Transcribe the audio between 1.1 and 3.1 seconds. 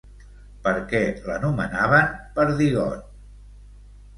l'anomenaven "Perdigot"?